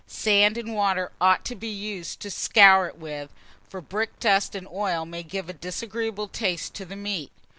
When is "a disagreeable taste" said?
5.47-6.73